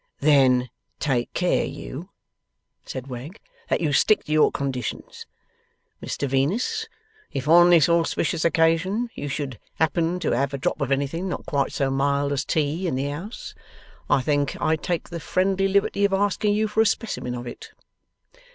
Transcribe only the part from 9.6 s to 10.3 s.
happen